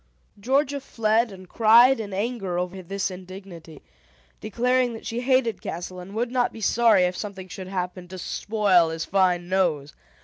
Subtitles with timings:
[0.39, 3.83] Georgia fled, and cried in anger over this indignity,
[4.39, 8.17] declaring that she hated Castle and would not be sorry if something should happen to
[8.17, 9.93] spoil his fine nose.